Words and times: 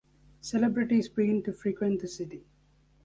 Celebrities 0.39 1.07
began 1.07 1.43
to 1.43 1.53
frequent 1.53 2.01
the 2.01 2.07
city. 2.07 2.43